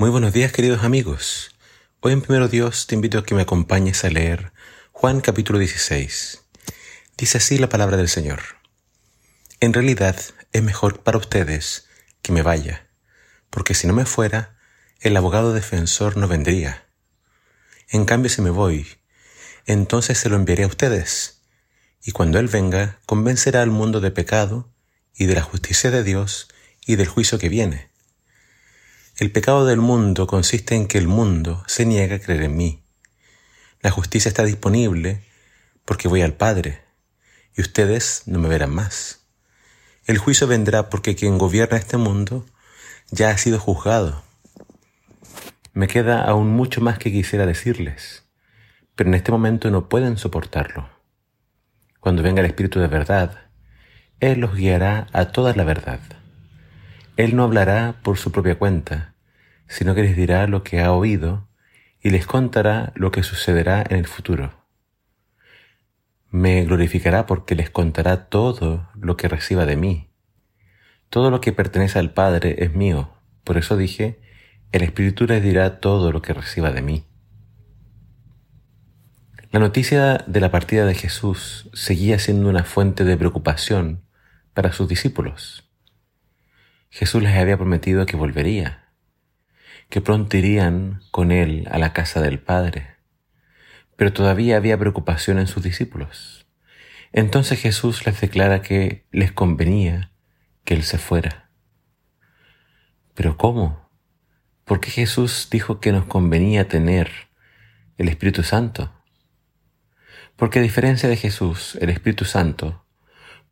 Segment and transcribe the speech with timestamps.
[0.00, 1.54] Muy buenos días queridos amigos.
[2.00, 4.50] Hoy en Primero Dios te invito a que me acompañes a leer
[4.92, 6.40] Juan capítulo 16.
[7.18, 8.40] Dice así la palabra del Señor.
[9.60, 10.18] En realidad
[10.52, 11.86] es mejor para ustedes
[12.22, 12.88] que me vaya,
[13.50, 14.56] porque si no me fuera,
[15.00, 16.86] el abogado defensor no vendría.
[17.90, 18.86] En cambio, si me voy,
[19.66, 21.42] entonces se lo enviaré a ustedes,
[22.02, 24.72] y cuando Él venga, convencerá al mundo de pecado
[25.14, 26.48] y de la justicia de Dios
[26.86, 27.89] y del juicio que viene.
[29.20, 32.82] El pecado del mundo consiste en que el mundo se niega a creer en mí.
[33.82, 35.22] La justicia está disponible
[35.84, 36.80] porque voy al Padre
[37.54, 39.26] y ustedes no me verán más.
[40.06, 42.46] El juicio vendrá porque quien gobierna este mundo
[43.10, 44.22] ya ha sido juzgado.
[45.74, 48.24] Me queda aún mucho más que quisiera decirles,
[48.94, 50.88] pero en este momento no pueden soportarlo.
[52.00, 53.50] Cuando venga el Espíritu de verdad,
[54.18, 56.00] Él los guiará a toda la verdad.
[57.16, 59.14] Él no hablará por su propia cuenta,
[59.68, 61.48] sino que les dirá lo que ha oído
[62.02, 64.52] y les contará lo que sucederá en el futuro.
[66.30, 70.10] Me glorificará porque les contará todo lo que reciba de mí.
[71.08, 73.10] Todo lo que pertenece al Padre es mío,
[73.42, 74.20] por eso dije,
[74.72, 77.04] el Espíritu les dirá todo lo que reciba de mí.
[79.50, 84.04] La noticia de la partida de Jesús seguía siendo una fuente de preocupación
[84.54, 85.69] para sus discípulos.
[86.90, 88.88] Jesús les había prometido que volvería,
[89.88, 92.96] que pronto irían con él a la casa del Padre.
[93.96, 96.46] Pero todavía había preocupación en sus discípulos.
[97.12, 100.10] Entonces Jesús les declara que les convenía
[100.64, 101.50] que él se fuera.
[103.14, 103.88] Pero ¿cómo?
[104.64, 107.10] ¿Por qué Jesús dijo que nos convenía tener
[107.98, 108.92] el Espíritu Santo?
[110.34, 112.84] Porque a diferencia de Jesús, el Espíritu Santo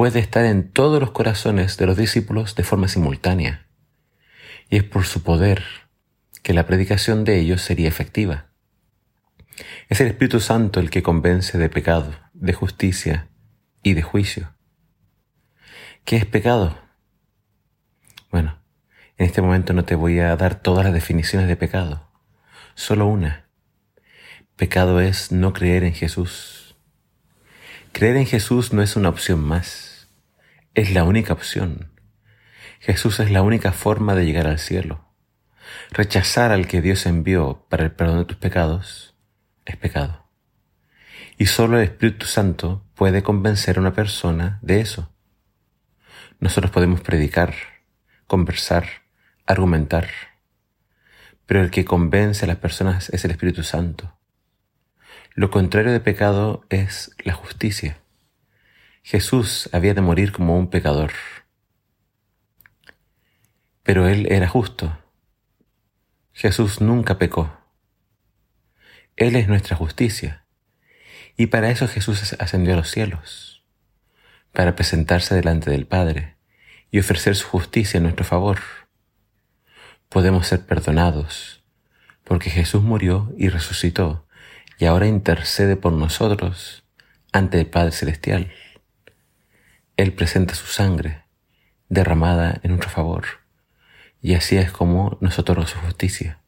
[0.00, 3.66] puede estar en todos los corazones de los discípulos de forma simultánea.
[4.70, 5.62] Y es por su poder
[6.42, 8.46] que la predicación de ellos sería efectiva.
[9.90, 13.28] Es el Espíritu Santo el que convence de pecado, de justicia
[13.82, 14.54] y de juicio.
[16.06, 16.78] ¿Qué es pecado?
[18.30, 18.58] Bueno,
[19.18, 22.08] en este momento no te voy a dar todas las definiciones de pecado,
[22.74, 23.50] solo una.
[24.56, 26.74] Pecado es no creer en Jesús.
[27.92, 29.89] Creer en Jesús no es una opción más
[30.74, 31.90] es la única opción.
[32.80, 35.04] Jesús es la única forma de llegar al cielo.
[35.90, 39.14] Rechazar al que Dios envió para el perdón de tus pecados
[39.64, 40.28] es pecado.
[41.36, 45.12] Y solo el Espíritu Santo puede convencer a una persona de eso.
[46.38, 47.54] Nosotros podemos predicar,
[48.26, 48.86] conversar,
[49.46, 50.08] argumentar,
[51.46, 54.16] pero el que convence a las personas es el Espíritu Santo.
[55.34, 57.98] Lo contrario de pecado es la justicia.
[59.02, 61.12] Jesús había de morir como un pecador.
[63.82, 64.96] Pero Él era justo.
[66.32, 67.52] Jesús nunca pecó.
[69.16, 70.44] Él es nuestra justicia.
[71.36, 73.64] Y para eso Jesús ascendió a los cielos,
[74.52, 76.36] para presentarse delante del Padre
[76.90, 78.60] y ofrecer su justicia en nuestro favor.
[80.08, 81.62] Podemos ser perdonados,
[82.24, 84.26] porque Jesús murió y resucitó,
[84.78, 86.84] y ahora intercede por nosotros
[87.32, 88.52] ante el Padre Celestial.
[90.00, 91.24] Él presenta su sangre
[91.90, 93.26] derramada en nuestro favor,
[94.22, 96.40] y así es como nos otorga su justicia.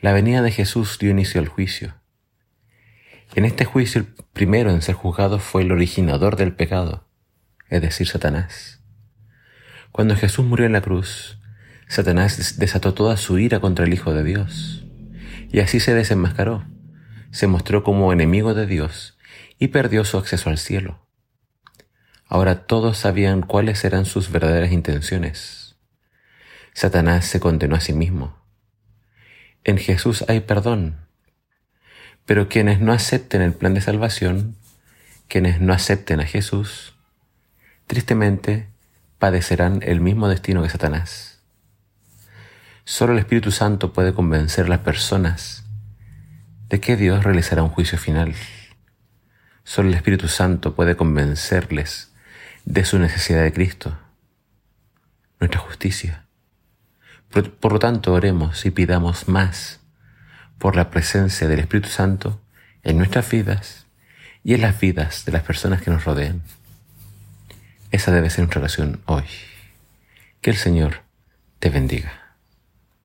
[0.00, 1.96] La venida de Jesús dio inicio al juicio.
[3.34, 7.08] En este juicio el primero en ser juzgado fue el originador del pecado,
[7.68, 8.80] es decir, Satanás.
[9.90, 11.40] Cuando Jesús murió en la cruz,
[11.88, 14.86] Satanás desató toda su ira contra el Hijo de Dios,
[15.50, 16.64] y así se desenmascaró,
[17.32, 19.18] se mostró como enemigo de Dios
[19.58, 21.03] y perdió su acceso al cielo.
[22.34, 25.76] Ahora todos sabían cuáles eran sus verdaderas intenciones.
[26.72, 28.36] Satanás se condenó a sí mismo.
[29.62, 30.96] En Jesús hay perdón,
[32.26, 34.56] pero quienes no acepten el plan de salvación,
[35.28, 36.96] quienes no acepten a Jesús,
[37.86, 38.66] tristemente
[39.20, 41.40] padecerán el mismo destino que Satanás.
[42.82, 45.66] Solo el Espíritu Santo puede convencer a las personas
[46.68, 48.34] de que Dios realizará un juicio final.
[49.62, 52.10] Solo el Espíritu Santo puede convencerles
[52.64, 53.98] de su necesidad de Cristo,
[55.40, 56.24] nuestra justicia.
[57.30, 59.80] Por, lo tanto, oremos y pidamos más
[60.58, 62.40] por la presencia del Espíritu Santo
[62.82, 63.86] en nuestras vidas
[64.44, 66.42] y en las vidas de las personas que nos rodean.
[67.90, 69.24] Esa debe ser nuestra oración hoy.
[70.40, 71.02] Que el Señor
[71.58, 72.23] te bendiga.